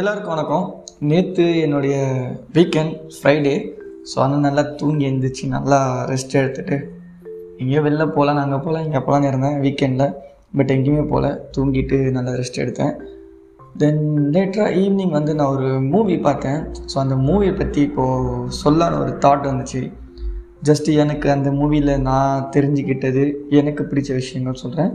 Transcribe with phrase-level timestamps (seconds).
[0.00, 0.64] எல்லாருக்கும் வணக்கம்.
[1.10, 1.96] நேற்று என்னுடைய
[2.54, 3.52] வீக்கெண்ட் ஃப்ரைடே
[4.10, 5.78] ஸோ ஆனால் நல்லா தூங்கி எழுந்திரிச்சு நல்லா
[6.10, 6.76] ரெஸ்ட் எடுத்துகிட்டு
[7.60, 10.14] எங்கேயோ வெளில போகலாம் நாங்கள் போகலாம் இங்கே போகலான்னு இருந்தேன் வீக்கெண்டில்
[10.58, 11.28] பட் எங்கேயுமே போகல.
[11.56, 12.94] தூங்கிட்டு நல்லா ரெஸ்ட் எடுத்தேன்.
[13.82, 14.00] தென்
[14.36, 16.60] லேட்டராக ஈவினிங் வந்து நான் ஒரு மூவி பார்த்தேன்.
[16.92, 19.82] ஸோ அந்த மூவியை பற்றி இப்போது சொல்லான ஒரு தாட் வந்துச்சு.
[20.70, 23.24] ஜஸ்ட் எனக்கு அந்த மூவியில் நான் தெரிஞ்சுக்கிட்டது
[23.60, 24.92] எனக்கு பிடிச்ச விஷயங்கள் சொல்கிறேன்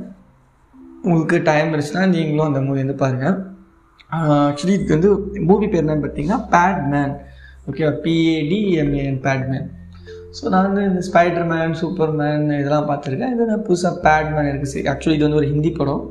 [1.03, 3.37] உங்களுக்கு டைம் இருந்துச்சுன்னா நீங்களும் அந்த மூவி வந்து பாருங்கள்
[4.17, 5.09] ஆக்சுவலி இது வந்து
[5.49, 7.13] மூவி பேர் என்னன்னு பார்த்தீங்கன்னா பேட்மேன்
[7.69, 9.67] ஓகேவா பிஏடிஎம்ஏஎன் பேட்மேன்
[10.37, 13.31] ஸோ நான் வந்து இந்த ஸ்பைடர்மேன் சூப்பர்மேன் இதெல்லாம் பார்த்துருக்கேன்.
[13.35, 16.03] இது நான் புதுசாக பேட்மேன் இருக்குது சரி ஆக்சுவலி இது வந்து ஒரு ஹிந்தி படம்.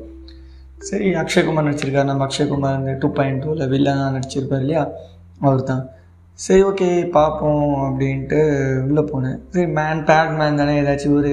[0.88, 2.08] சரி அக்ஷயகுமார் நடிச்சிருக்காரு.
[2.10, 4.82] நம்ம அக்ஷயகுமார் இந்த டூ பாயிண்ட் டூவில் வில்லனாக நடிச்சிருப்பார் இல்லையா?
[5.46, 5.84] அவர் தான்
[6.38, 6.88] சரி ஓகே
[7.18, 8.40] பார்ப்போம் அப்படின்ட்டு
[8.88, 9.38] உள்ளே போனேன்.
[9.54, 10.74] சரி மேன் பேட் மேன் தானே?
[10.82, 11.32] ஏதாச்சும் ஒரு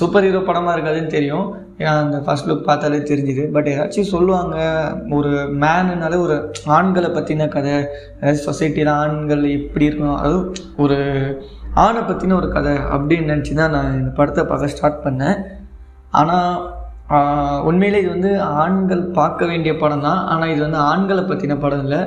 [0.00, 1.46] சூப்பர் ஹீரோ படமாக இருக்காதுன்னு தெரியும்.
[1.80, 3.42] ஏன்னா அந்த ஃபர்ஸ்ட் லுக் பார்த்தாலே தெரிஞ்சுது.
[3.54, 4.56] பட் ஏதாச்சும் சொல்லுவாங்க
[5.16, 5.32] ஒரு
[5.62, 6.36] மேனுனாலே ஒரு
[6.76, 7.74] ஆண்களை பற்றின கதை
[8.20, 10.48] அதாவது சொசைட்டியில் ஆண்கள் எப்படி இருக்கணும் அதுவும்
[10.84, 10.98] ஒரு
[11.84, 15.40] ஆணை பற்றின ஒரு கதை அப்படின்னு நினச்சி தான் நான் இந்த படத்தை பார்க்க ஸ்டார்ட் பண்ணேன்.
[16.20, 16.54] ஆனால்
[17.68, 18.30] உண்மையிலே இது வந்து
[18.62, 20.22] ஆண்கள் பார்க்க வேண்டிய படம் தான்.
[20.32, 22.00] ஆனால் இது வந்து ஆண்களை பற்றின படம் இல்லை.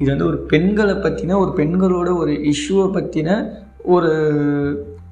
[0.00, 3.30] இது வந்து ஒரு பெண்களை பற்றின ஒரு பெண்களோட ஒரு இஷ்யூவை பற்றின
[3.94, 4.12] ஒரு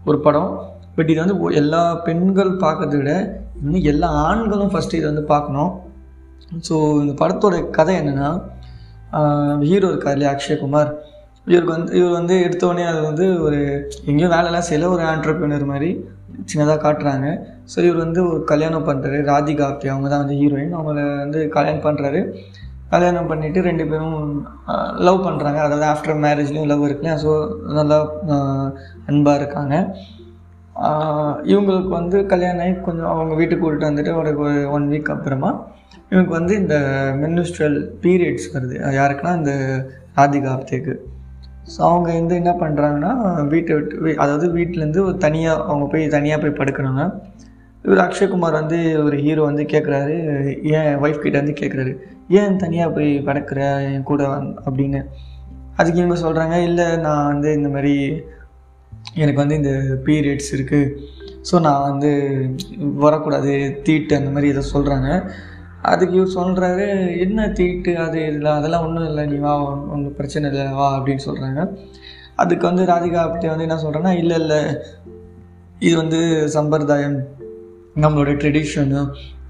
[0.08, 0.52] ஒரு படம்.
[0.96, 3.12] பட் இது வந்து எல்லா பெண்கள் பார்க்கறத விட
[3.62, 5.72] இன்னும் எல்லா ஆண்களும் ஃபஸ்ட்டு இதை வந்து பார்க்கணும்.
[6.68, 8.30] ஸோ இந்த படத்தோட கதை என்னென்னா
[9.68, 10.90] ஹீரோ இருக்கார் இல்லையா அக்ஷயகுமார்.
[11.46, 13.60] இவருக்கு வந்து இவர் வந்து எடுத்தோடனே அது வந்து ஒரு
[14.10, 15.90] எங்கேயும் வேலைலாம் செய்யல ஒரு ஆண்டர்பிரினர் மாதிரி
[16.50, 17.26] சின்னதாக காட்டுறாங்க.
[17.72, 21.86] ஸோ இவர் வந்து ஒரு கல்யாணம் பண்ணுறாரு ராதிகா ஆப்தே அவங்க தான் வந்து ஹீரோயின் அவங்கள வந்து கல்யாணம்
[21.88, 22.20] பண்ணுறாரு
[22.94, 24.16] கல்யாணம் பண்ணிவிட்டு ரெண்டு பேரும்
[25.06, 27.30] லவ் பண்ணுறாங்க அதாவது ஆஃப்டர் மேரேஜ்லேயும் லவ் இருக்குல்லையா ஸோ
[27.78, 27.98] நல்லா
[29.10, 29.76] அன்பாக இருக்காங்க.
[31.42, 35.50] இவங்களுக்கு வந்து கல்யாணம் ஆகி கொஞ்சம் அவங்க வீட்டுக்கு கூட்டிட்டு வந்துட்டு ஒரு ஒரு ஒன் வீக் அப்புறமா
[36.10, 36.76] இவங்களுக்கு வந்து இந்த
[37.22, 38.76] மினிஸ்ட்ரல் பீரியட்ஸ் வருது.
[38.82, 39.52] அது யாருக்குன்னா இந்த
[40.16, 40.94] ராதிகா ஆப்தேக்கு
[41.76, 43.12] ஸோ அவங்க வந்து என்ன பண்ணுறாங்கன்னா
[43.46, 47.02] வீட்டை விட்டு அதாவது வீட்டிலேருந்து ஒரு தனியாக அவங்க போய் தனியாக போய் படுக்கிறாங்க
[47.84, 50.16] இவர் அக்ஷய்குமார் வந்து ஒரு ஹீரோ வந்து கேட்குறாரு
[50.62, 51.92] ஏன் ஒய்ஃப் கிட்ட வந்து கேட்குறாரு
[52.28, 53.60] ஏன் தனியாக போய் படுக்கிற?
[53.82, 54.22] என் கூட
[54.66, 55.00] அப்படின்னு.
[55.76, 57.94] அதுக்கு இவங்க சொல்கிறாங்க இல்லை நான் வந்து இந்த மாதிரி
[59.14, 59.72] எனக்கு வந்து இந்த
[60.04, 60.92] பீரியட்ஸ் இருக்குது
[61.50, 62.10] ஸோ நான் வந்து
[62.94, 65.08] வரக்கூடாது தீட்டு அந்த மாதிரி இதை சொல்கிறாங்க
[65.82, 67.98] அதுக்கு இவர் சொல்கிறாரு என்ன தீட்டு?
[67.98, 71.60] அது இல்லை அதெல்லாம் ஒன்றும் இல்லை நீ வா ஒன்றும் பிரச்சனை இல்லை வா அப்படின்னு சொல்கிறாங்க
[72.34, 74.60] அதுக்கு வந்து ராதிகா அப்படி வந்து என்ன சொல்கிறேன்னா இல்லை இல்லை
[75.78, 77.18] இது வந்து சம்பிரதாயம்
[77.96, 79.00] நம்மளோட ட்ரெடிஷனு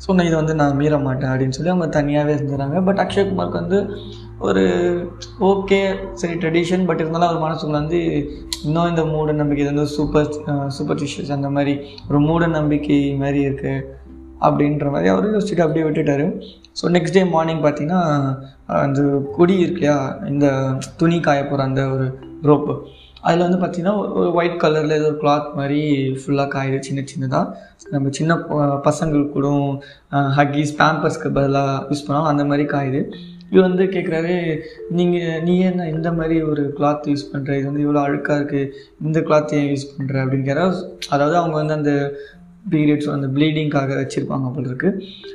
[0.06, 3.78] ஸோ நான் இதை வந்து நான் மீற மாட்டேன் அப்படின்னு சொல்லி அவங்க தனியாகவே இருந்துடுறாங்க பட் அக்ஷய்குமாருக்கு வந்து
[4.42, 4.62] ஒரு
[5.40, 5.80] ஓகே
[6.12, 8.00] சரி ட்ரெடிஷன் பட் இருந்தாலும் அவர் மனசுக்குள்ள வந்து
[8.64, 10.30] இன்னும் இந்த மூட நம்பிக்கை இது வந்து சூப்பர்
[10.78, 11.74] சூப்பர்டிஷியஸ் அந்த மாதிரி
[12.08, 13.84] ஒரு மூட நம்பிக்கை மாதிரி இருக்குது
[14.40, 16.26] அப்படின்ற மாதிரி அவர் யோசிச்சுட்டு அப்படியே விட்டுட்டாரு.
[16.80, 18.00] ஸோ நெக்ஸ்ட் டே மார்னிங் பார்த்தீங்கன்னா
[18.78, 19.00] அந்த
[19.36, 19.98] கொடி இருக்கு இல்லையா
[20.28, 20.46] இந்த
[20.96, 22.06] துணி காய போகிற அந்த ஒரு
[22.42, 22.74] ரோப்பு
[23.20, 25.80] அதில் வந்து பார்த்தீங்கன்னா ஒரு ஒயிட் கலரில் ஏதோ ஒரு கிளாத் மாதிரி
[26.20, 27.44] ஃபுல்லாக காயுது சின்ன சின்னதாக
[27.90, 28.34] நம்ம சின்ன
[28.84, 29.48] பசங்களுக்கு கூட
[30.36, 33.02] ஹக்கீஸ் பேம்பர்ஸ்க்கு பதிலாக யூஸ் பண்ணாலும் அந்த மாதிரி காயுது
[33.52, 34.34] இவர் வந்து கேட்குறாரு
[34.98, 38.70] நீங்கள் நீ என்ன இந்த மாதிரி ஒரு கிளாத் யூஸ் பண்ணுற இது வந்து இவ்வளோ அழுக்காக இருக்குது
[39.06, 40.60] இந்த கிளாத் ஏன் யூஸ் பண்ணுற அப்படிங்கிற
[41.14, 41.94] அதாவது அவங்க வந்து அந்த
[42.72, 44.90] பீரியட்ஸ் அந்த ப்ளீடிங்காக வச்சுருப்பாங்க போல இருக்கு.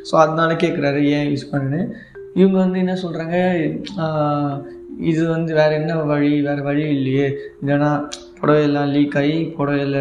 [0.10, 1.82] ஸோ அதனால கேட்குறாரு ஏன் யூஸ் பண்ணுன்னு?
[2.40, 3.36] இவங்க வந்து என்ன சொல்கிறாங்க
[5.10, 6.32] இது வந்து வேறு என்ன வழி?
[6.48, 7.28] வேறு வழி இல்லையே.
[7.62, 7.90] இல்லைன்னா
[8.40, 10.00] புடவையெல்லாம் லீக் ஆகி புடவையில்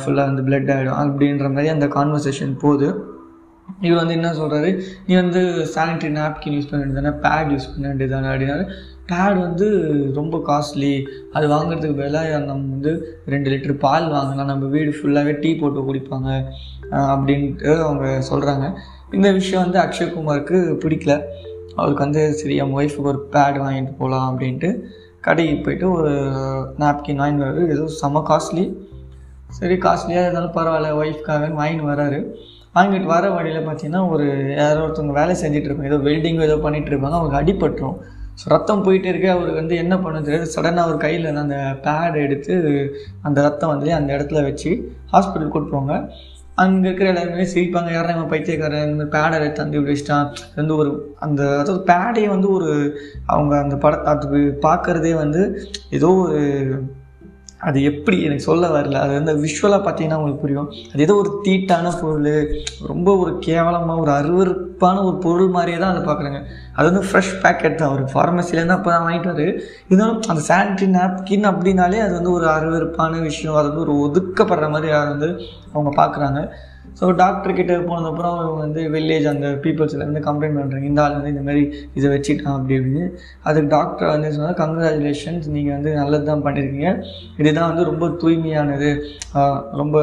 [0.00, 2.88] ஃபுல்லாக வந்து பிளட் ஆகிடும் அப்படின்ற மாதிரி அந்த கான்வர்சேஷன் போகுது.
[3.80, 4.70] இவர் வந்து என்ன சொல்கிறாரு
[5.06, 5.40] நீ வந்து
[5.74, 8.64] சானிட்டரி நாப்கின் யூஸ் பண்ண வேண்டியதானே பேட் யூஸ் பண்ண வேண்டியதானே அப்படின்னாரு.
[9.10, 9.66] பேட் வந்து
[10.14, 10.92] ரொம்ப காஸ்ட்லி
[11.32, 12.92] அது வாங்குறதுக்கு பதிலாக நம்ம வந்து
[13.32, 14.50] ரெண்டு லிட்டர் பால் வாங்கலாம்.
[14.52, 16.30] நம்ம வீடு ஃபுல்லாகவே டீ போட்டு குடிப்பாங்க.
[17.14, 18.66] அப்படின்ட்டு அவங்க சொல்கிறாங்க
[19.12, 21.14] இந்த விஷயம் வந்து அக்ஷய்குமாருக்கு பிடிக்கல.
[21.76, 24.70] அவருக்கு வந்து சரி என் ஒய்ஃபுக்கு ஒரு பேட் வாங்கிட்டு போகலாம் அப்படின்ட்டு
[25.26, 26.10] கடைக்கு போயிட்டு ஒரு
[26.82, 27.62] நாப்கின் வாங்கிட்டு வர்றாரு.
[27.74, 28.64] ஏதோ செம்ம காஸ்ட்லி
[29.58, 32.20] சரி காஸ்ட்லியாக இருந்தாலும் பரவாயில்ல ஒய்ஃப்காக வாங்கிட்டு வராரு
[32.80, 34.26] அங்கிட்டு வர வழியில் பார்த்தீங்கன்னா ஒரு
[34.60, 37.18] யாரோ ஒருத்தவங்க வேலை செஞ்சுட்டு இருப்பாங்க ஏதோ வெல்டிங் ஏதோ பண்ணிகிட்டு இருப்பாங்க.
[37.20, 37.96] அவங்க அடிபட்டுரும்.
[38.40, 39.28] ஸோ ரத்தம் போயிட்டே இருக்கு.
[39.30, 40.46] அவருக்கு வந்து என்ன பண்ண தெரியாது.
[40.54, 42.54] சடனாக அவர் கையில் அந்த பேட் எடுத்து
[43.22, 44.70] அந்த ரத்தம் வந்து அந்த இடத்துல வச்சு
[45.12, 46.00] ஹாஸ்பிட்டல் கூட்டு
[46.62, 47.90] அங்கே இருக்கிற எல்லாருமே சிரிப்பாங்க.
[47.92, 48.84] யாரும் இவன் பைத்தியக்காரன்.
[48.88, 50.26] இந்த மாதிரி பேடை தந்து வச்சுட்டான்.
[50.58, 52.68] வந்து ஒரு அந்த அதாவது பேடே வந்து ஒரு
[53.26, 55.42] அவங்க அந்த படத்தை அது பார்க்குறதே வந்து
[55.90, 56.42] ஏதோ ஒரு
[57.68, 58.16] அது எப்படி?
[58.26, 58.96] எனக்கு சொல்ல வரல.
[59.04, 60.68] அது வந்து விஷுவலாக பார்த்தீங்கன்னா உங்களுக்கு புரியும்.
[60.92, 62.30] அது ஏதோ ஒரு தீட்டான பொருள்
[62.90, 66.40] ரொம்ப ஒரு கேவலமாக ஒரு அருவருப்பான ஒரு பொருள் மாதிரியே தான் அதை பார்க்குறாங்க.
[66.76, 67.94] அது வந்து ஃப்ரெஷ் பேக்கெட் தான்.
[67.96, 69.46] ஒரு ஃபார்மசிலேருந்து அப்போ தான் வாங்கிட்டு வரு
[69.88, 73.58] இருந்தாலும் அந்த சானிட்ரி நாப்கின் அப்படின்னாலே அது வந்து ஒரு அருவருப்பான விஷயம்.
[73.60, 75.30] அது வந்து ஒரு ஒதுக்கப்படுற மாதிரி அதை வந்து
[75.74, 76.40] அவங்க பார்க்குறாங்க.
[76.98, 81.42] ஸோ டாக்டர் கிட்ட போனதுக்கப்புறம் அவங்க வந்து வில்லேஜ் அந்த பீப்புள்ஸ்லேருந்து கம்ப்ளைண்ட் பண்ணுறாங்க இந்த ஆள் வந்து இந்த
[81.48, 81.62] மாதிரி
[81.98, 83.04] இதை வச்சுட்டான் அப்படி அப்படின்னு
[83.48, 86.90] அதுக்கு டாக்டர் வந்து சொன்னால் கங்க்ராச்சுலேஷன்ஸ் நீங்கள் வந்து நல்லது தான் பண்ணியிருக்கீங்க
[87.40, 88.90] இதுதான் வந்து ரொம்ப தூய்மையானது.
[89.82, 89.96] ரொம்ப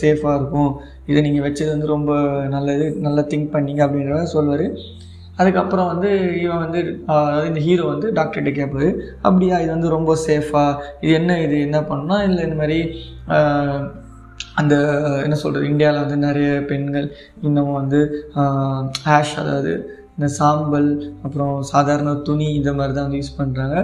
[0.00, 0.72] சேஃபாக இருக்கும்.
[1.10, 2.12] இதை நீங்கள் வச்சது வந்து ரொம்ப
[2.56, 4.66] நல்லது நல்லா திங்க் பண்ணீங்க அப்படின்றத சொல்வார்
[5.40, 6.10] அதுக்கப்புறம் வந்து
[6.42, 6.80] இவன் வந்து
[7.12, 8.88] அதாவது இந்த ஹீரோ வந்து டாக்டர்கிட்ட கேட்பாரு.
[9.28, 11.56] அப்படியா இது வந்து ரொம்ப சேஃபாக இது என்ன இது?
[11.66, 12.78] என்ன பண்ணால் இல்லை இந்த மாதிரி
[14.60, 14.74] அந்த
[15.26, 17.06] என்ன சொல்கிறது இந்தியாவில் வந்து நிறைய பெண்கள்
[17.46, 18.00] இன்னமும் வந்து
[19.08, 19.72] ஹேஷ் அதாவது
[20.16, 20.90] இந்த சாம்பல்
[21.26, 23.76] அப்புறம் சாதாரண துணி இந்த மாதிரி தான் வந்து யூஸ் பண்ணுறாங்க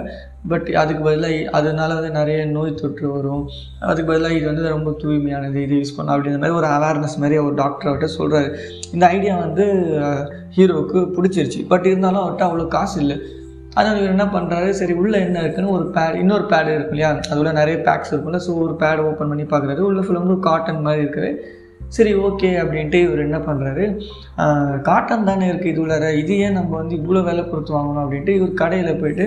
[0.51, 3.43] பட் அதுக்கு பதிலாக அதனால வந்து நிறைய நோய் தொற்று வரும்.
[3.89, 7.55] அதுக்கு பதிலாக இது வந்து ரொம்ப தூய்மையானது இது யூஸ் பண்ணலாம் அப்படின்ற மாதிரி ஒரு அவேர்னஸ் மாதிரி ஒரு
[7.61, 8.49] டாக்டர் அவர்கிட்ட சொல்கிறாரு
[8.95, 9.65] இந்த ஐடியா வந்து
[10.57, 11.61] ஹீரோவுக்கு பிடிச்சிருச்சு.
[11.73, 13.17] பட் இருந்தாலும் அவர்கிட்ட அவ்வளோ காசு இல்லை.
[13.75, 17.11] அதனால் இவர் என்ன பண்ணுறாரு சரி உள்ளே என்ன இருக்குன்னு ஒரு பேட் இன்னொரு பேடு இருக்கும் இல்லையா?
[17.31, 18.39] அதில் நிறைய பேக்ஸ் இருக்கும்ல.
[18.45, 19.81] ஸோ ஒரு பேடு ஓப்பன் பண்ணி பார்க்குறாரு.
[19.89, 21.31] உள்ள ஃபுல்லாக ஒரு காட்டன் மாதிரி இருக்குது.
[21.95, 23.85] சரி ஓகே அப்படின்ட்டு இவர் என்ன பண்ணுறாரு
[24.89, 26.09] காட்டன் தானே இருக்குது இது உள்ளார.
[26.19, 29.25] இது ஏன் நம்ம வந்து இவ்வளோ விலை கொடுத்து வாங்கணும் அப்படின்ட்டு இவர் கடையில் போயிட்டு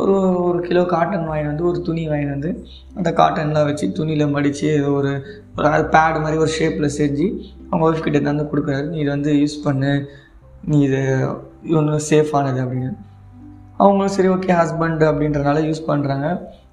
[0.00, 0.14] ஒரு
[0.44, 2.52] ஒரு கிலோ காட்டன் வாங்கி வந்து ஒரு துணி வாங்கி வந்து
[2.98, 5.12] அந்த காட்டன்லாம் வச்சு துணியில் மடித்து ஒரு
[5.58, 7.28] ஒரு பேடு மாதிரி ஒரு ஷேப்பில் செஞ்சு
[7.68, 8.88] அவங்க ஒய்ஃப் கிட்டே தந்து கொடுக்குறாரு.
[8.94, 9.92] நீ இதை வந்து யூஸ் பண்ணு.
[10.70, 11.02] நீ இது
[11.80, 12.90] ஒன்றும் சேஃபானது அப்படின்னு.
[13.78, 16.28] அவங்களும் சரி ஓகே ஹஸ்பண்ட் அப்படின்றனால யூஸ் பண்ணுறாங்க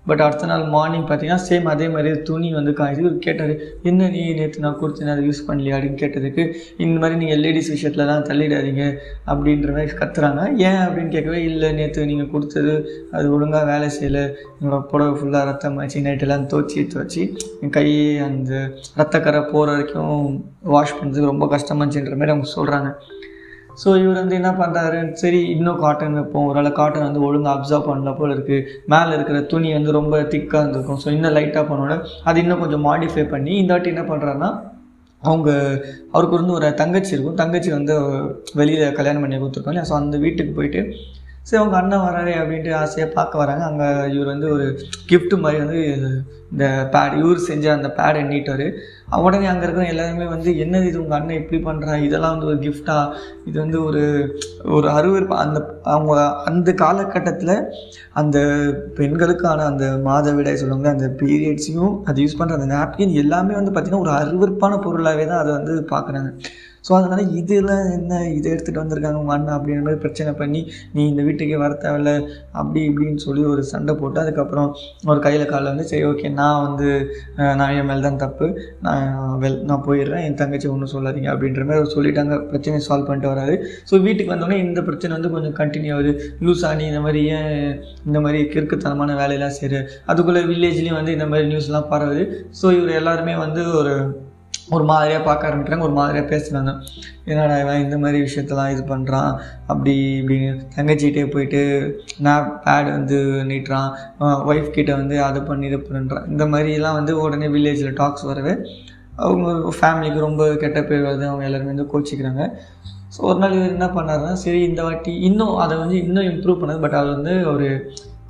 [0.10, 3.54] பட் அடுத்த நாள் மார்னிங் பார்த்தீங்கன்னா சேம் அதே மாதிரி துணி வந்து காய்ச்சி இவர் கேட்டார்
[3.90, 6.44] என்ன நீ நேற்று நான் கொடுத்தேன் அதை யூஸ் பண்ணலையா அப்படின்னு கேட்டதுக்கு
[6.84, 8.84] இந்த மாதிரி நீங்கள் லேடிஸ் விஷயத்துலலாம் தள்ளிடாதீங்க
[9.32, 10.42] அப்படின்ற மாதிரி கத்துறாங்க.
[10.68, 11.70] ஏன் அப்படின்னு கேட்கவே இல்லை.
[11.80, 12.76] நேற்று நீங்கள் கொடுத்தது
[13.12, 14.24] அது ஒழுங்காக வேலை செய்யலை.
[14.60, 17.24] என்னோடய புடவை ஃபுல்லாக ரத்தமாச்சு நைட்டெல்லாம் துவச்சி துவச்சி
[17.62, 17.88] என் கை
[18.28, 18.54] அந்த
[19.02, 20.28] ரத்தக்கரை போகிற வரைக்கும்
[20.76, 22.92] வாஷ் பண்ணுறதுக்கு ரொம்ப கஷ்டமாச்சுன்ற மாதிரி அவங்க சொல்கிறாங்க
[23.82, 26.46] ஸோ இவர் வந்து என்ன பண்ணுறாரு சரி இன்னும் காட்டன் வைப்போம்.
[26.52, 31.02] ஒரு காட்டன் வந்து ஒழுங்காக அப்சர்வ் பண்ணல போல் இருக்குது மேலே இருக்கிற துணி வந்து ரொம்ப திக்காக இருந்திருக்கும்.
[31.04, 31.96] ஸோ இன்னும் லைட்டாக பண்ணோட
[32.30, 34.52] அது இன்னும் கொஞ்சம் மாடிஃபை பண்ணி இந்த வாட்டி என்ன பண்ணுறாருன்னா
[35.24, 35.50] அவங்க
[36.14, 37.38] அவருக்கு வந்து ஒரு தங்கச்சி இருக்கும்.
[37.42, 37.94] தங்கச்சி வந்து
[38.60, 40.82] வெளியில் கல்யாணம் பண்ணி கொடுத்துருக்கோம் இல்லையா ஸோ அந்த வீட்டுக்கு போயிட்டு
[41.48, 43.64] சரி அவங்க அண்ணன் வராரு அப்படின்ட்டு ஆசையாக பார்க்க வராங்க.
[43.72, 44.66] அங்கே இவர் வந்து ஒரு
[45.10, 45.82] கிஃப்ட்டு மாதிரி வந்து
[46.52, 48.66] இந்த பேட் இவர் செஞ்ச அந்த பேடை எண்ணிட்டார்.
[49.20, 52.98] உடனே அங்கே இருக்கிற எல்லாருமே வந்து என்னது இது உங்கள் அண்ணன் இப்படி பண்ணுறா இதெல்லாம் வந்து ஒரு கிஃப்டா
[53.46, 54.04] இது வந்து ஒரு
[54.76, 55.60] ஒரு அருவருப்பு அந்த
[55.94, 56.16] அவங்க
[56.46, 57.56] அந்த காலகட்டத்தில்
[58.14, 58.38] அந்த
[58.96, 64.16] பெண்களுக்கான அந்த மாதவிடாய் சொல்லுவாங்க அந்த பீரியட்ஸையும் அது யூஸ் பண்ணுற அந்த நாப்கின் எல்லாமே வந்து பார்த்திங்கன்னா ஒரு
[64.20, 66.32] அருவருப்பான பொருளாகவே தான் அதை வந்து பார்க்குறாங்க
[66.86, 70.60] ஸோ அதனால் இதெல்லாம் என்ன இதை எடுத்துகிட்டு வந்திருக்காங்க உங்கள் அண்ணன் அப்படின்ற மாதிரி பிரச்சனை பண்ணி
[70.94, 72.12] நீ இந்த வீட்டுக்கே வர தேவையில்ல.
[72.52, 74.70] அப்படி இப்படின்னு சொல்லி ஒரு சண்டை போட்டு அதுக்கப்புறம்
[75.06, 76.90] ஒரு கையில் காலில் வந்து சரி ஓகே நான் வந்து
[77.60, 78.48] நான் என் மேலே தான் தப்பு.
[78.86, 79.06] நான்
[79.44, 80.24] வெல் நான் போயிடுறேன்.
[80.28, 82.36] என் தங்கச்சி ஒன்றும் சொல்லாதீங்க அப்படின்ற மாதிரி அவர் சொல்லிட்டாங்க.
[82.52, 83.56] பிரச்சனையை சால்வ் பண்ணிட்டு வராரு.
[83.92, 86.14] ஸோ வீட்டுக்கு வந்தோடனே இந்த பிரச்சனை வந்து கொஞ்சம் கண்டினியூ ஆகுது.
[86.48, 87.52] லூஸ் ஆனி இந்த மாதிரி ஏன்
[88.08, 92.24] இந்த மாதிரி கிறுக்குத்தனமான வேலையெல்லாம் செய்யுது அதுக்குள்ளே வில்லேஜ்லேயும் வந்து இந்த மாதிரி நியூஸ்லாம் பரவுது.
[92.62, 93.96] ஸோ இவர் எல்லாருமே வந்து ஒரு
[94.74, 96.72] ஒரு மாதிரியாக பார்க்க ஆரம்பிக்கிறாங்க ஒரு மாதிரியாக பேசுகிறாங்க
[97.32, 99.32] என்னடா இவன் இந்த மாதிரி விஷயத்தெல்லாம் இது பண்ணுறான்
[99.72, 100.50] அப்படி இப்படின்னு.
[100.76, 101.62] தங்கச்சிகிட்டே போயிட்டு
[102.28, 103.18] நான் பேட் வந்து
[103.52, 103.90] நீட்டுறான்
[104.52, 108.56] ஒய்ஃப் கிட்டே வந்து அதை பண்ணி இது பண்ணுறான் இந்த மாதிரிலாம் வந்து உடனே வில்லேஜில் டாக்ஸ் வரவே
[109.26, 112.44] அவங்க ஃபேமிலிக்கு ரொம்ப கெட்ட பேர் வருது அவங்க எல்லாருமே வந்து கோச்சிக்கிறாங்க.
[113.16, 116.84] ஸோ ஒரு நாள் இவர் என்ன பண்ணாருன்னா சரி இந்த வாட்டி இன்னும் அதை வந்து இன்னும் இம்ப்ரூவ் பண்ணது
[116.86, 117.68] பட் அது வந்து ஒரு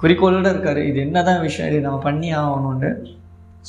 [0.01, 0.79] குறிக்கோளோடு இருக்கார்.
[0.89, 2.91] இது என்ன தான் விஷயம் இது நம்ம பண்ணி ஆகணுன்ட்டு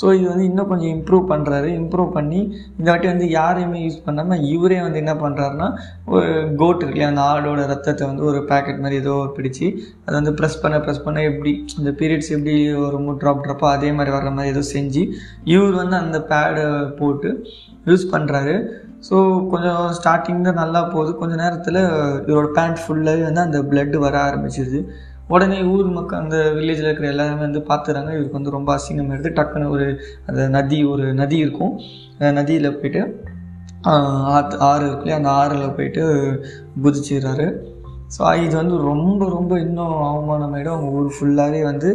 [0.00, 2.40] ஸோ இது வந்து இன்னும் கொஞ்சம் இம்ப்ரூவ் பண்ணுறாரு இம்ப்ரூவ் பண்ணி
[2.78, 5.68] இந்த வாட்டி வந்து யாரையுமே யூஸ் பண்ணாமல் இவரே வந்து என்ன பண்ணுறாருன்னா
[6.06, 9.66] ஒரு கோட் இருக்கு இல்லையா அந்த ஆடோட ரத்தத்தை வந்து ஒரு பேக்கெட் மாதிரி ஏதோ பிடிச்சி
[10.04, 13.92] அதை வந்து ப்ரெஸ் பண்ண ப்ரெஸ் பண்ண எப்படி இந்த பீரியட்ஸ் எப்படி ஒரு மூணு ட்ராப் ட்ராப்போ அதே
[13.92, 15.04] மாதிரி வர்ற மாதிரி ஏதோ செஞ்சு
[15.44, 16.66] இவர் வந்து அந்த பேடை
[16.97, 17.30] போட்டு
[17.87, 18.56] யூஸ் பண்ணுறாரு
[19.11, 19.16] ஸோ
[19.49, 21.16] கொஞ்சம் ஸ்டார்டிங் தான் நல்லா போகுது.
[21.16, 21.78] கொஞ்சம் நேரத்தில்
[22.26, 24.80] இவரோட பேண்ட் ஃபுல்லாகவே வந்து அந்த blood வர ஆரம்பிச்சிருது
[25.28, 29.73] உடனே ஊர் மக்கள் அந்த வில்லேஜில் இருக்கிற எல்லாருமே வந்து பார்த்துறாங்க இவருக்கு வந்து ரொம்ப அசிங்கம் எடுத்து டக்குன்னு
[29.76, 29.87] ஒரு
[30.26, 31.73] அந்த நதி ஒரு நதி இருக்கும்.
[32.38, 33.02] நதியில் போயிட்டு
[33.90, 35.18] ஆற்று ஆத்து ஆறு இருக்குல்லையே?
[35.18, 36.02] அந்த ஆறில் போயிட்டு
[36.85, 37.47] குதிச்சிடுறாரு
[38.14, 41.88] ஸோ இது வந்து ரொம்ப ரொம்ப இன்னும் அவமானமாயிடும் அவங்க ஊர் ஃபுல்லாகவே வந்து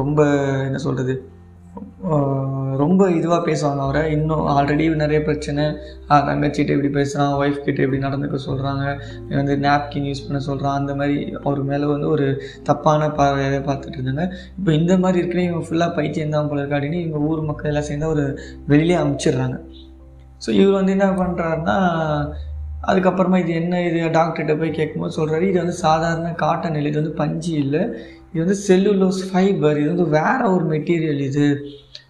[0.00, 0.20] ரொம்ப
[0.66, 1.14] என்ன சொல்கிறது
[2.80, 4.02] ரொம்ப இதுவாக பேசுவாங்க அவரை.
[4.16, 5.64] இன்னும் ஆல்ரெடி நிறைய பிரச்சனை.
[6.28, 8.84] தங்கச்சிகிட்ட இப்படி பேசுகிறான் ஒய்ஃப் கிட்ட இப்படி நடந்துக்க சொல்கிறாங்க
[9.40, 12.26] வந்து நாப்கின் யூஸ் பண்ண சொல்கிறான் அந்த மாதிரி அவர் மேலே வந்து ஒரு
[12.68, 14.26] தப்பான பார்வையாகவே பார்த்துட்டு இருந்தாங்க.
[14.60, 17.88] இப்போ இந்த மாதிரி இருக்கிற இவங்க ஃபுல்லாக பைத்தியம் தான் போல இருக்கா அப்படின்னு இவங்க ஊர் மக்கள் எல்லாம்
[17.90, 18.24] சேர்ந்து ஒரு
[18.72, 19.58] வெளியிலே அமுச்சிடுறாங்க.
[20.46, 21.76] ஸோ இவர் வந்து என்ன பண்ணுறாருன்னா
[22.90, 23.98] அதுக்கப்புறமா இது என்ன இது?
[24.16, 27.82] டாக்டர்கிட்ட போய் கேட்கும்போது சொல்கிறாரு இது வந்து சாதாரண காட்டன் இல்லை இது வந்து பஞ்சு இல்லை.
[28.32, 31.46] இது வந்து செல்லுலோஸ் ஃபைபர் இது வந்து வேற ஒரு மெட்டீரியல் இது.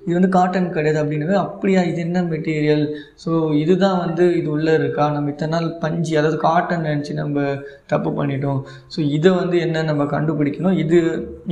[0.05, 2.85] இது வந்து காட்டன் கிடையாது அப்படின்னு அப்படியா இது என்ன மெட்டீரியல்
[3.25, 3.31] ஸோ
[3.63, 5.05] இதுதான் வந்து இது உள்ளே இருக்கா?
[5.17, 7.45] நம்ம இத்தனை நாள் பஞ்சு அதாவது காட்டன் நினச்சி நம்ம
[7.93, 8.61] தப்பு பண்ணிட்டோம்.
[8.95, 10.79] ஸோ இதை வந்து என்ன நம்ம கண்டுபிடிக்கணும்?
[10.85, 10.99] இது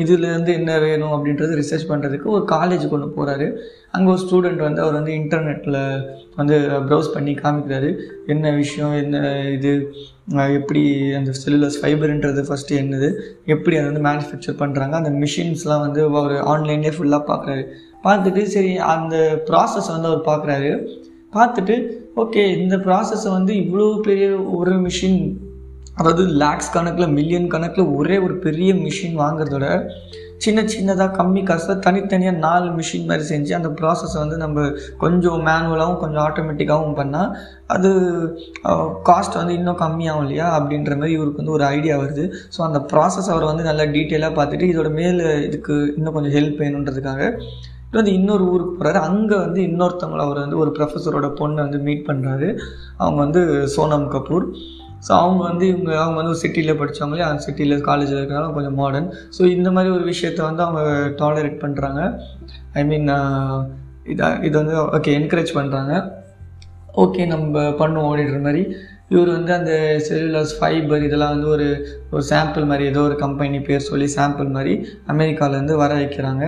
[0.04, 3.48] இதுலேருந்து என்ன வேணும் அப்படின்றது ரிசர்ச் பண்ணுறதுக்கு ஒரு காலேஜ் கொண்டு போகிறாரு
[3.96, 5.78] அங்கே ஒரு ஸ்டூடெண்ட் வந்து அவர் வந்து இன்டர்நெட்டில்
[6.40, 6.56] வந்து
[6.88, 7.88] ப்ரௌஸ் பண்ணி காமிக்கிறாரு.
[8.34, 9.16] என்ன விஷயம் என்ன
[9.56, 9.70] இது
[10.58, 10.82] எப்படி
[11.18, 13.08] அந்த செல்லுலஸ் ஃபைபர்ன்றது ஃபஸ்ட்டு என்னது?
[13.54, 17.64] எப்படி அதை வந்து மேனுஃபேக்சர் பண்ணுறாங்க அந்த மிஷின்ஸ்லாம் வந்து அவர் ஆன்லைன்லேயே ஃபுல்லாக பார்க்குறாரு.
[18.04, 19.16] பார்த்துட்டு சரி அந்த
[19.48, 20.70] ப்ராசஸ் வந்து அவர் பார்க்குறாரு.
[21.36, 21.74] பார்த்துட்டு
[22.22, 24.28] ஓகே இந்த ப்ராசஸை வந்து இவ்வளோ பெரிய
[24.60, 25.20] ஒரு மிஷின்
[25.98, 29.66] அதாவது லேக்ஸ் கணக்கில் மில்லியன் கணக்கில் ஒரே ஒரு பெரிய மிஷின் வாங்குறதோட
[30.44, 34.62] சின்ன சின்னதாக கம்மி காசில் தனித்தனியாக நாலு மிஷின் மாதிரி செஞ்சு அந்த ப்ராசஸை வந்து நம்ம
[35.02, 37.32] கொஞ்சம் மேனுவலாகவும் கொஞ்சம் ஆட்டோமேட்டிக்காகவும் பண்ணால்
[37.74, 37.90] அது
[39.08, 40.46] காஸ்ட் வந்து இன்னும் கம்மியாகும் இல்லையா?
[40.58, 42.24] அப்படின்ற மாதிரி இவருக்கு வந்து ஒரு ஐடியா வருது.
[42.56, 47.22] ஸோ அந்த ப்ராசஸ் அவர் வந்து நல்லா டீட்டெயிலாக பார்த்துட்டு இதோட மேலே இதுக்கு இன்னும் கொஞ்சம் ஹெல்ப் வேணுன்றதுக்காக
[47.98, 52.48] வந்து இன்னொரு ஊருக்கு போகிறாரு அங்கே வந்து இன்னொருத்தவங்களை அவர் வந்து ஒரு ப்ரொஃபஸரோட பொண்ணை வந்து மீட் பண்ணுறாரு
[53.02, 53.42] அவங்க வந்து
[53.74, 54.46] சோனம் கபூர்.
[55.06, 59.08] ஸோ அவங்க வந்து இவங்க அவங்க வந்து ஒரு சிட்டியில் படித்தவங்களே அந்த சிட்டியில் காலேஜில் இருக்கிறனால கொஞ்சம் மாடர்ன்
[59.36, 60.82] ஸோ இந்த மாதிரி ஒரு விஷயத்தை வந்து அவங்க
[61.22, 62.00] டாலரேட் பண்ணுறாங்க
[62.80, 63.08] ஐ மீன்
[64.12, 65.94] இதை இது வந்து ஓகே என்கரேஜ் பண்ணுறாங்க
[67.04, 68.62] ஓகே நம்ம பண்ணுவோம் ஓடிடுற மாதிரி.
[69.14, 69.72] இவர் வந்து அந்த
[70.08, 71.66] செல்லுலாஸ் ஃபைபர் இதெல்லாம் வந்து ஒரு
[72.14, 74.74] ஒரு சாம்பிள் மாதிரி ஏதோ ஒரு கம்பெனி பேர் சொல்லி சாம்பிள் மாதிரி
[75.12, 76.44] அமெரிக்காவிலேருந்து வர வைக்கிறாங்க.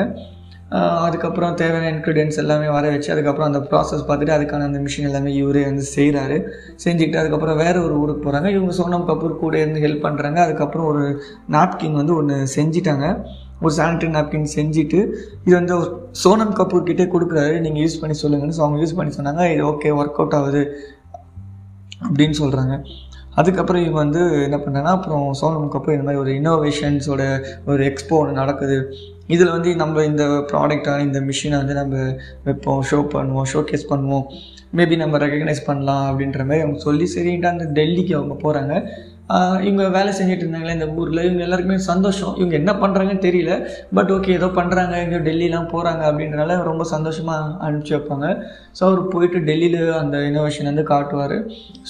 [1.07, 5.63] அதுக்கப்புறம் தேவையான இன்க்ரீடியன்ஸ் எல்லாமே வர வச்சு அதுக்கப்புறம் அந்த ப்ராசஸ் பார்த்துட்டு அதுக்கான அந்த மிஷின் எல்லாமே இவரே
[5.69, 6.37] வந்து செய்கிறாரு
[6.85, 11.05] செஞ்சுக்கிட்டு அதுக்கப்புறம் வேறு ஒரு ஊருக்கு போகிறாங்க இவங்க சோனம் கபூர் கூட இருந்து ஹெல்ப் பண்ணுறாங்க அதுக்கப்புறம் ஒரு
[11.57, 13.07] நாப்கின் வந்து ஒன்று செஞ்சிட்டாங்க.
[13.65, 15.01] ஒரு சானிடரி நாப்கின் செஞ்சுட்டு
[15.45, 15.75] இது வந்து
[16.23, 17.55] சோனம் கபூர் கிட்டே கொடுக்குறாரு.
[17.67, 19.45] நீங்கள் யூஸ் பண்ணி சொல்லுங்கன்னு ஸோ அவங்க யூஸ் பண்ணி சொன்னாங்க.
[19.55, 20.63] இது ஓகே ஒர்க் அவுட் ஆகுது
[22.09, 22.75] அப்படின்னு சொல்கிறாங்க
[23.41, 27.23] அதுக்கப்புறம் இவங்க வந்து என்ன பண்ணனா அப்புறம் சோனம் கபூர் இந்த மாதிரி ஒரு இன்னோவேஷன்ஸோட
[27.71, 28.77] ஒரு எக்ஸ்போ ஒன்று நடக்குது.
[29.35, 31.97] இதில் வந்து நம்ம இந்த ப்ராடக்டான இந்த மிஷினை வந்து நம்ம
[32.47, 34.27] வைப்போம் ஷோ பண்ணுவோம் ஷோகேஸ் பண்ணுவோம்.
[34.79, 38.75] மேபி நம்ம ரெக்கக்னைஸ் பண்ணலாம் அப்படின்ற மாதிரி அவங்க சொல்லி சரின்ட்டு அந்த டெல்லிக்கு அவங்க போகிறாங்க
[39.67, 42.33] இவங்க வேலை செஞ்சுட்டு இருந்தாங்களே இந்த ஊரில் இவங்க எல்லாருக்குமே சந்தோஷம்.
[42.41, 43.53] இவங்க என்ன பண்ணுறாங்கன்னு தெரியல
[43.97, 48.27] பட் ஓகே ஏதோ பண்ணுறாங்க இங்கே டெல்லிலாம் போகிறாங்க அப்படின்றனால ரொம்ப சந்தோஷமாக அனுப்பிச்சி வைப்பாங்க.
[48.79, 51.37] ஸோ அவர் போயிட்டு டெல்லியில் அந்த இனோவேஷன் வந்து காட்டுவார்.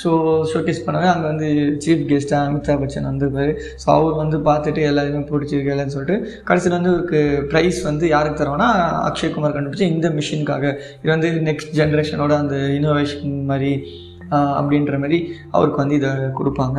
[0.02, 0.10] ஸோ
[0.52, 1.48] ஷோகேஸ் பண்ணவே அங்கே வந்து
[1.84, 3.52] சீஃப் கெஸ்ட்டாக அமிதாப் பச்சன் வந்திருப்பார்.
[3.84, 6.18] ஸோ அவர் வந்து பார்த்துட்டு எல்லாருமே பிடிச்சிருக்கு இல்லைன்னு சொல்லிட்டு
[6.50, 7.22] கடைசியில் வந்து இவருக்கு
[7.52, 8.70] ப்ரைஸ் வந்து யாருக்கு தருவோம்னா
[9.08, 10.66] அக்ஷய்குமார் கண்டுபிடிச்சி இந்த மிஷினுக்காக
[11.02, 13.72] இது வந்து நெக்ஸ்ட் ஜென்ரேஷனோட அந்த இனோவேஷன் மாதிரி
[14.58, 15.18] அப்படின்ற மாதிரி
[15.56, 16.78] அவருக்கு வந்து இதை கொடுப்பாங்க.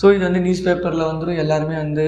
[0.00, 2.04] ஸோ இது வந்து நியூஸ் பேப்பரில் வந்துடும் எல்லாருமே வந்து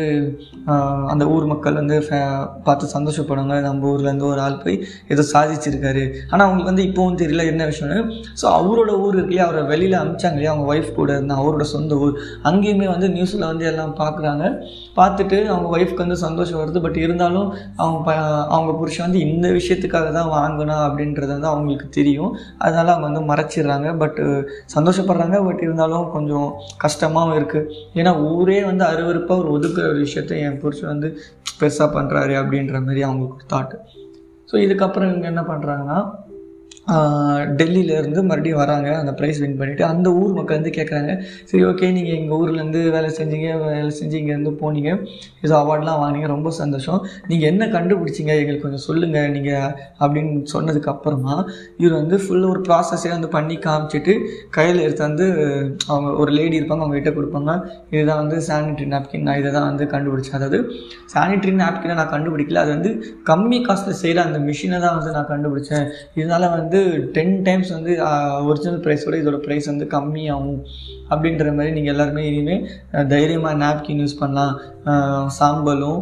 [1.12, 2.18] அந்த ஊர் மக்கள் வந்து ஃபே
[2.66, 3.54] பார்த்து சந்தோஷப்படுவாங்க.
[3.66, 4.76] நம்ம ஊர்லேருந்து ஒரு ஆள் போய்
[5.12, 6.04] ஏதோ சாதிச்சிருக்காரு.
[6.30, 7.98] ஆனால் அவங்களுக்கு வந்து இப்போவும் தெரியல என்ன விஷயம்னு.
[8.40, 9.42] ஸோ அவரோட ஊர் இல்லையா?
[9.48, 10.52] அவரை வெளியில் அமிச்சாங்க இல்லையா?
[10.54, 12.14] அவங்க ஒய்ஃப் கூட இருந்தால் அவரோட சொந்த ஊர்.
[12.50, 14.44] அங்கேயுமே வந்து நியூஸில் வந்து எல்லாம் பார்க்குறாங்க
[15.00, 16.82] பார்த்துட்டு அவங்க ஒய்ஃப்க்கு வந்து சந்தோஷம் வருது.
[16.86, 17.48] பட் இருந்தாலும்
[17.82, 18.16] அவங்க ப
[18.54, 22.32] அவங்க புருஷன் வந்து இந்த விஷயத்துக்காக தான் வாங்கினா அப்படின்றது வந்து அவங்களுக்கு தெரியும்.
[22.64, 23.88] அதனால அவங்க வந்து மறைச்சிடுறாங்க.
[24.04, 24.20] பட்
[24.76, 25.38] சந்தோஷப்படுறாங்க.
[25.50, 26.48] பட் இருந்தாலும் கொஞ்சம்
[26.86, 31.08] கஷ்டமாகவும் இருக்குது ஏன்னா ஊரே வந்து அருவருப்பாக ஒரு ஒதுக்குற ஒரு விஷயத்த என் புருஷன் வந்து
[31.60, 33.78] பெருசாக பண்ணுறாரு அப்படின்ற மாதிரி அவங்களுக்கு தாட்டு
[34.48, 35.98] ஸோ இதுக்கப்புறம் இவங்க என்ன பண்ணுறாங்கன்னா
[37.58, 38.88] டெல்லியிலேருந்து மறுபடியும் வராங்க.
[39.02, 41.12] அந்த ப்ரைஸ் வின் பண்ணிவிட்டு அந்த ஊர் மக்கள் வந்து கேட்குறாங்க
[41.50, 44.90] சரி ஓகே நீங்கள் எங்கள் ஊர்லேருந்து வேலை செஞ்சீங்க வேலை செஞ்சு இங்கேருந்து போனீங்க.
[45.46, 47.00] ஏதோ அவார்ட்லாம் வாங்கினீங்க ரொம்ப சந்தோஷம்.
[47.30, 48.32] நீங்கள் என்ன கண்டுபிடிச்சிங்க?
[48.42, 49.70] எங்களுக்கு கொஞ்சம் சொல்லுங்கள் நீங்கள்
[50.02, 51.36] அப்படின்னு சொன்னதுக்கப்புறமா
[51.82, 54.14] இவர் வந்து ஃபுல்லாக ஒரு ப்ராசஸே வந்து பண்ணி காமிச்சிட்டு
[54.58, 55.26] கையில் எடுத்து வந்து
[55.90, 57.50] அவங்க ஒரு லேடி இருப்பாங்க அவங்க கிட்ட கொடுப்பாங்க.
[57.94, 60.38] இதுதான் வந்து சானிட்ரி நாப்கின் நான் இதை தான் வந்து கண்டுபிடிச்சேன்.
[60.40, 60.60] அதாவது
[61.14, 62.62] சானிட்ரி நாப்கினை நான் கண்டுபிடிக்கல.
[62.64, 62.92] அது வந்து
[63.30, 65.86] கம்மி காஸ்ட்டில் செய்கிற அந்த மிஷினை தான் வந்து நான் கண்டுபிடிச்சேன்.
[66.20, 66.81] இதனால் வந்து
[67.16, 67.92] டென் டைம்ஸ் வந்து
[68.48, 70.60] ஒரிஜினல் ப்ரைஸோட இதோட ப்ரைஸ் வந்து கம்மியாகும்.
[71.12, 72.62] அப்படின்ற மாதிரி நீங்கள் எல்லாருமே இனிமேல்
[73.12, 74.54] தைரியமாக நாப்கின் யூஸ் பண்ணலாம்.
[75.38, 76.00] சாம்பலும்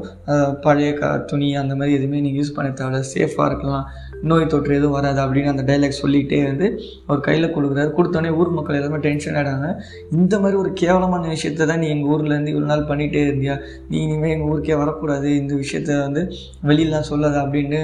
[0.66, 3.00] பழைய க துணி அந்த மாதிரி எதுவுமே நீங்கள் யூஸ் பண்ண தேவையில்ல.
[3.14, 3.86] சேஃபாக இருக்கலாம்.
[4.28, 6.66] நோய் தொற்று எதுவும் வராது அப்படின்னு அந்த டைலாக் சொல்லிகிட்டே வந்து
[7.06, 7.90] அவர் கையில் கொடுக்குறாரு.
[7.98, 9.68] கொடுத்தோடனே ஊர் மக்கள் எல்லாமே டென்ஷன் ஆகிடாங்க
[10.18, 13.56] இந்த மாதிரி ஒரு கேவலமான விஷயத்த தான் நீ எங்கள் ஊர்லேருந்து இவ்வளோ நாள் பண்ணிகிட்டே இருந்தியா?
[13.90, 15.28] நீ இனிமேல் எங்கள் ஊருக்கே வரக்கூடாது.
[15.42, 16.22] இந்த விஷயத்த வந்து
[16.70, 17.80] வெளியிலாம் சொல்லாத அப்படின்னு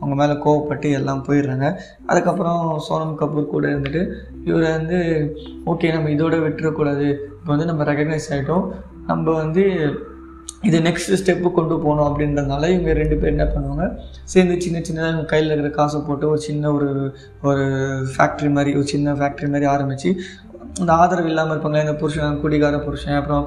[0.00, 1.68] அவங்க மேலே கோவப்பட்டு எல்லாம் போயிடுறாங்க.
[2.10, 4.04] அதுக்கப்புறம் சோனம் கபூர் கூட இருந்துட்டு
[4.48, 5.00] இவரை வந்து
[5.72, 7.08] ஓகே நம்ம இதோட விட்டுறக்கூடாது.
[7.40, 8.64] இப்போ வந்து நம்ம ரெக்கக்னைஸ் ஆகிட்டோம்
[9.10, 9.62] நம்ம வந்து
[10.62, 13.84] இது நெக்ஸ்ட் ஸ்டெப்பு கொண்டு போகணும் அப்படின்றதுனால இவங்க ரெண்டு பேர் என்ன பண்ணுவாங்க?
[14.24, 16.88] சேர்ந்து சின்ன சின்னதாக இவங்க கையில் இருக்கிற காசை போட்டு ஒரு சின்ன ஒரு
[17.42, 17.64] ஒரு
[18.14, 20.10] ஃபேக்ட்ரி மாதிரி ஒரு சின்ன ஃபேக்ட்ரி மாதிரி ஆரம்பித்து
[20.80, 23.46] இந்த ஆதரவு இல்லாமல் இருப்பாங்களே இந்த புருஷன் குடிகார புருஷன் அப்புறம்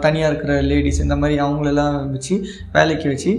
[0.00, 2.34] தனியாக இருக்கிற லேடிஸ் இந்த மாதிரி அவங்களெல்லாம் வச்சு
[2.72, 3.32] வேலைக்கு வச்சு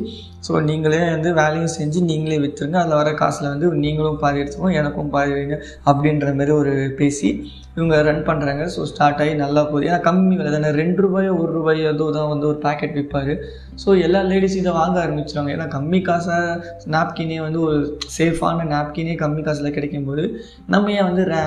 [0.46, 5.12] ஸோ நீங்களே வந்து வேலையும் செஞ்சு நீங்களே விற்றுருங்க அதில் வர காசில் வந்து நீங்களும் பாதி எடுத்துக்கோங்க எனக்கும்
[5.14, 5.58] பாதி வைங்க
[5.90, 7.30] அப்படின்ற மாதிரி ஒரு பேசி
[7.78, 9.86] இவங்க ரன் பண்ணுறாங்க ஸோ ஸ்டார்ட் ஆகி நல்லா போகுது.
[9.90, 10.70] ஏன்னா கம்மி விலை தானே.
[10.82, 13.32] ரெண்டு ரூபாயோ ஒரு ரூபாயோ ஏதோ தான் வந்து ஒரு பேக்கெட் விற்பார்
[13.84, 15.54] ஸோ எல்லா லேடிஸும் இதை வாங்க ஆரம்பிச்சிருவாங்க.
[15.56, 16.52] ஏன்னா கம்மி காசாக
[16.96, 17.80] நாப்கினே வந்து ஒரு
[18.18, 20.26] சேஃபான நாப்கினே கம்மி காசில் கிடைக்கும்போது
[20.76, 21.42] நம்ம ஏன் வந்து ரே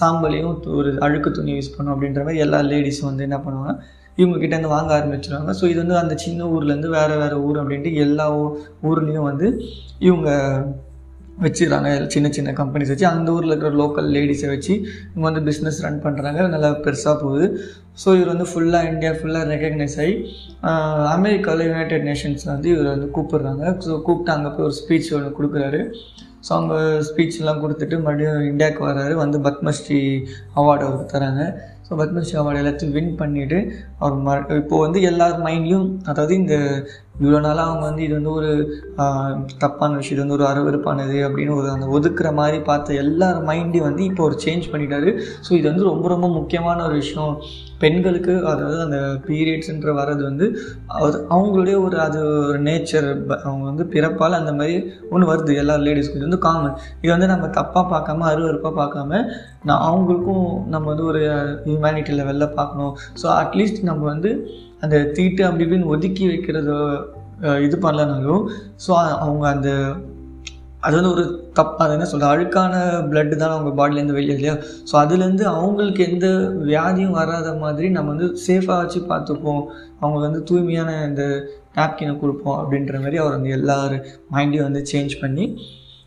[0.00, 3.74] சாம்பலையும் ஒரு அழுக்கு துணி யூஸ் பண்ணோம் அப்படின்ற மாதிரி எல்லா லேடிஸும் வந்து என்ன பண்ணுவாங்க
[4.20, 5.52] இவங்கக்கிட்டேருந்து வாங்க ஆரம்பிச்சிருவாங்க.
[5.60, 8.26] ஸோ இது வந்து அந்த சின்ன ஊர்லேருந்து வேறு வேறு ஊர் அப்படின்ட்டு எல்லா
[8.90, 9.48] ஊர்லேயும் வந்து
[10.08, 10.28] இவங்க
[11.44, 14.72] வச்சுக்கிறாங்க சின்ன சின்ன கம்பெனிஸ் வச்சு அந்த ஊரில் இருக்கிற லோக்கல் லேடிஸை வச்சு
[15.10, 17.46] இவங்க வந்து பிஸ்னஸ் ரன் பண்ணுறாங்க நல்லா பெருசாக போகுது.
[18.02, 20.14] ஸோ இவர் வந்து ஃபுல்லாக இந்தியா ஃபுல்லாக ரெக்கக்னைஸ் ஆகி
[21.16, 23.64] அமெரிக்காவில் யுனைடெட் நேஷன்ஸில் வந்து இவர் வந்து கூப்பிடுறாங்க.
[23.86, 25.80] ஸோ கூப்பிட்டு அங்கே போய் ஒரு ஸ்பீச் ஒன்று கொடுக்குறாரு.
[26.46, 26.74] ஸோ அவங்க
[27.08, 29.14] ஸ்பீச்லாம் கொடுத்துட்டு மறுபடியும் இந்தியாவுக்கு வர்றாரு.
[29.24, 30.00] வந்து பத்மஸ்ரீ
[30.60, 31.44] அவார்டு அவருக்கு தராங்க.
[31.86, 33.58] ஸோ பத்மஸ்ரீ அவார்டு எல்லாத்தையும் வின் பண்ணிவிட்டு
[33.98, 36.54] அவர் ம இப்போது வந்து எல்லார் மைண்ட்லையும் அதாவது இந்த
[37.20, 38.50] இவ்வளோ நாளாக அவங்க வந்து இது வந்து ஒரு
[39.58, 44.02] தப்பான விஷயம் இது வந்து ஒரு அருவருப்பானது அப்படின்னு ஒரு அந்த ஒதுக்குற மாதிரி பார்த்த எல்லார் மைண்டையும் வந்து
[44.10, 45.10] இப்போ ஒரு சேஞ்ச் பண்ணிட்டாரு.
[45.46, 47.34] ஸோ இது வந்து ரொம்ப ரொம்ப முக்கியமான ஒரு விஷயம்.
[47.82, 50.46] பெண்களுக்கு அதாவது அந்த பீரியட்ஸுன்ற வர்றது வந்து
[50.98, 52.18] அது அவங்களுடைய ஒரு அது
[52.50, 53.08] ஒரு நேச்சர்
[53.46, 54.76] அவங்க வந்து பிறப்பால் அந்த மாதிரி
[55.12, 55.52] ஒன்று வருது.
[55.62, 59.20] எல்லா லேடிஸ்க்கும் இது வந்து காமன் இது வந்து நம்ம தப்பாக பார்க்காம அருவருப்பாக பார்க்காம
[59.68, 61.22] நான் அவங்களுக்கும் நம்ம வந்து ஒரு
[61.66, 62.94] ஹியூமனிட்டி லெவலில் பார்க்கணும்.
[63.22, 64.32] ஸோ அட்லீஸ்ட் நம்ம வந்து
[64.84, 66.72] அந்த தீட்டு அப்படி இப்படின்னு ஒதுக்கி வைக்கிறத
[67.66, 68.44] இது பண்ணலனாலும்
[68.84, 68.90] ஸோ
[69.24, 69.70] அவங்க அந்த
[70.86, 71.22] அது வந்து ஒரு
[71.58, 72.74] தப் அது என்ன சொல்கிறது அழுக்கான
[73.10, 74.54] பிளட்டு தான் அவங்க பாடியிலேருந்து வெளியே இல்லையா?
[74.88, 76.26] ஸோ அதுலேருந்து அவங்களுக்கு எந்த
[76.70, 79.62] வியாதியும் வராத மாதிரி நம்ம வந்து சேஃபாக வச்சு பார்த்துப்போம்.
[80.00, 81.24] அவங்க வந்து தூய்மையான இந்த
[81.78, 83.96] நாப்கினை கொடுப்போம் அப்படின்ற மாதிரி அவர் வந்து எல்லார்
[84.34, 85.46] மைண்டையும் வந்து சேஞ்ச் பண்ணி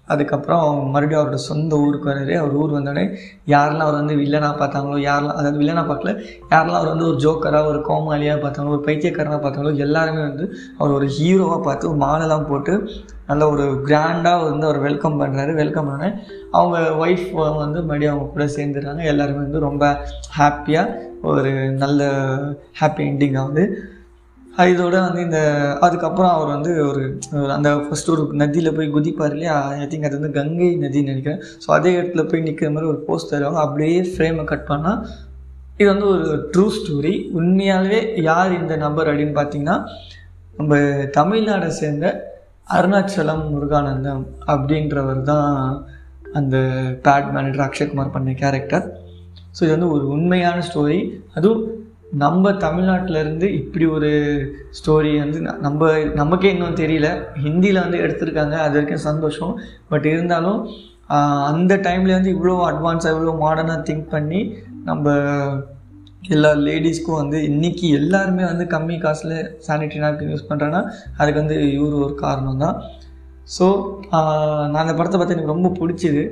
[0.10, 3.06] அதுக்கப்புறம் அவங்க மறுபடியும் அவரோட சொந்த ஊருக்கு வராரு அவர் ஊர் வந்தோடனே
[3.48, 6.13] யாரெல்லாம் அவர் வந்து வில்லனாக பார்த்தாங்களோ யாரெல்லாம் அதாவது வில்லனாக பார்க்கல
[6.50, 10.48] யாரெல்லாம் அவர் வந்து ஒரு ஜோக்கராக ஒரு கோமாளியாக பார்த்தாங்களோ ஒரு பைத்தியக்காரனாக பார்த்தாங்களோ எல்லாருமே வந்து
[10.78, 12.75] அவர் ஒரு ஹீரோவாக பார்த்து ஒரு மாலைலாம் போட்டு
[13.28, 16.10] நல்ல ஒரு கிராண்டாக வந்து அவர் வெல்கம் பண்ணுறாரு வெல்கம் பண்ணோடனே
[16.51, 19.04] அவங்க ஒய்ஃப் வந்து மறுபடியும் அவங்க கூட சேர்ந்துடுறாங்க.
[19.04, 19.86] எல்லாருமே வந்து ரொம்ப
[20.38, 21.51] ஹாப்பியாக ஒரு
[21.84, 22.01] நல்ல
[22.80, 23.66] ஹாப்பி என்டிங்காக வந்து
[24.70, 25.39] இதோட வந்து இந்த
[25.86, 27.01] அதுக்கப்புறம் அவர் வந்து ஒரு
[27.56, 29.56] அந்த ஃபஸ்ட்டு ஒரு நதியில் போய் குதிப்பார் இல்லையா?
[29.75, 31.41] ஐ திங்க் அது வந்து கங்கை நதின்னு நினைக்கிறேன்.
[31.63, 33.62] ஸோ அதே இடத்துல போய் நிற்கிற மாதிரி ஒரு போஸ்ட் தருவாங்க.
[33.65, 35.00] அப்படியே ஃப்ரேமை கட் பண்ணால்
[35.79, 39.77] இது வந்து ஒரு ட்ரூ ஸ்டோரி உண்மையாகவே யார் இந்த நபர் அப்படின்னு பார்த்தீங்கன்னா
[40.56, 40.77] நம்ம
[41.18, 42.08] தமிழ்நாடை சேர்ந்த
[42.68, 45.53] அருணாச்சலம் முருகானந்தம் அப்படின்றவர் தான்
[46.39, 46.56] அந்த
[47.06, 48.86] பேட் மேனேஜர் அக்ஷய்குமார் பண்ண கேரக்டர்
[49.56, 51.00] ஸோ இது வந்து ஒரு உண்மையான ஸ்டோரி
[51.36, 51.63] அதுவும்
[52.24, 54.09] நம்ம தமிழ்நாட்டிலேருந்து இப்படி ஒரு
[54.77, 57.07] ஸ்டோரி வந்து நம்ம நமக்கே இன்னும் தெரியல.
[57.43, 59.53] ஹிந்தியில் வந்து எடுத்திருக்காங்க அது வரைக்கும் சந்தோஷம்.
[59.91, 60.61] பட் இருந்தாலும்
[61.51, 64.39] அந்த டைம்ல வந்து இவ்வளோ அட்வான்ஸாக இவ்வளோ மாடர்னாக திங்க் பண்ணி
[64.89, 65.13] நம்ம
[66.35, 69.35] எல்லா லேடிஸ்க்கும் வந்து இன்னைக்கு எல்லாருமே வந்து கம்மி காசில்
[69.67, 70.81] சானிட்டரி நாப்கின் யூஸ் பண்ணுறேன்னா
[71.19, 72.75] அதுக்கு வந்து இவர் ஒரு காரணம் தான்.
[73.57, 73.65] ஸோ
[74.72, 76.24] நான் அந்த படத்தை பார்த்து எனக்கு ரொம்ப பிடிச்சிது.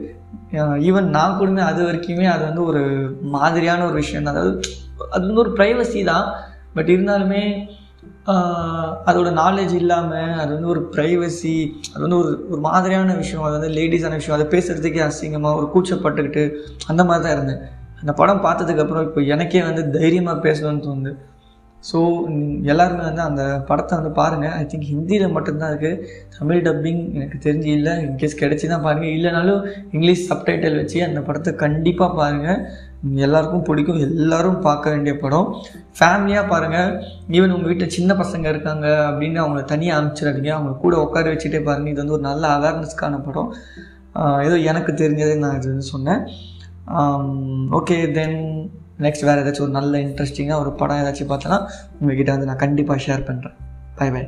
[0.87, 2.83] ஈவன் நான் கூடமே அது வரைக்குமே அது வந்து ஒரு
[3.35, 4.53] மாதிரியான ஒரு விஷயம் தான் அதாவது
[5.13, 6.27] அது வந்து ஒரு ப்ரைவசி தான்.
[6.77, 7.43] பட் இருந்தாலுமே
[9.09, 11.53] அதோட நாலேஜ் இல்லாமல் அது வந்து ஒரு ப்ரைவசி
[11.93, 13.45] அது வந்து ஒரு ஒரு மாதிரியான விஷயம்.
[13.47, 14.37] அது வந்து லேடிஸான விஷயம்.
[14.37, 16.43] அதை பேசுகிறதுக்கே அசிங்கமாக ஒரு கூச்சப்பட்டுக்கிட்டு
[16.91, 17.61] அந்த மாதிரி தான் இருந்தேன்.
[18.01, 21.13] அந்த படம் பார்த்ததுக்கப்புறம் இப்போ எனக்கே வந்து தைரியமாக பேசணும்னு தோணுது.
[21.83, 21.99] ஸோ
[22.71, 26.01] எல்லாருமே வந்து அந்த படத்தை வந்து பாருங்கள் ஐ திங்க் ஹிந்தியில் மட்டும்தான் இருக்குது
[26.37, 27.93] தமிழ் டப்பிங் எனக்கு தெரிஞ்சு இல்லை.
[28.05, 29.61] இன்கேஸ் கிடச்சி தான் பாருங்கள் இல்லைனாலும்
[29.93, 32.61] இங்கிலீஷ் சப்டைட்டில் வச்சு அந்த படத்தை கண்டிப்பாக பாருங்கள்
[33.25, 33.99] எல்லாருக்கும் பிடிக்கும்.
[34.23, 35.49] எல்லாரும் பார்க்க வேண்டிய படம்.
[35.99, 36.89] ஃபேமிலியாக பாருங்கள்
[37.37, 40.51] ஈவன் உங்கள் வீட்டில் சின்ன பசங்க இருக்காங்க அப்படின்னு அவங்கள தனியாக அனுப்பிச்சிடாதீங்க.
[40.57, 43.51] அவங்க கூட உட்கார வச்சுட்டே பாருங்கள் இது வந்து ஒரு நல்ல அவேர்னஸ்க்கான படம்.
[44.47, 46.23] ஏதோ எனக்கு தெரிஞ்சதை நான் இது வந்து சொன்னேன்.
[47.79, 48.37] ஓகே தென்
[49.05, 51.61] நெக்ஸ்ட் வேறு ஏதாச்சும் ஒரு நல்ல இன்ட்ரெஸ்டிங்காக ஒரு படம் ஏதாச்சும் பார்த்தோன்னா
[51.99, 53.57] உங்ககிட்ட வந்து நான் கண்டிப்பாக ஷேர் பண்ணுறேன்
[54.01, 54.25] பை பை